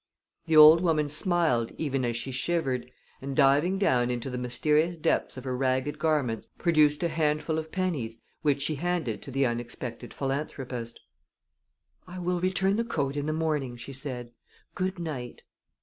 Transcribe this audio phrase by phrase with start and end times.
[0.47, 2.89] The old woman smiled even as she shivered,
[3.21, 7.71] and diving down into the mysterious depths of her ragged garments produced a handful of
[7.71, 10.99] pennies which she handed to the unexpected philanthropist.
[12.07, 14.31] "I will return the coat in the morning," she said.
[14.73, 15.43] "Good night!"